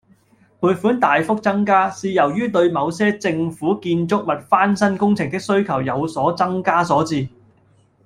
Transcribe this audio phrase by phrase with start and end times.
[0.59, 7.29] 撥款大幅增加，是由於對某些政府建築物翻修工程的需求有所增加所致